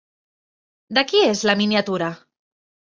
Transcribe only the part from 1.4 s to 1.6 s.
la